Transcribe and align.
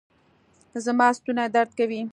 زما 0.83 1.07
ستونی 1.17 1.45
درد 1.55 1.69
کوي 1.79 2.01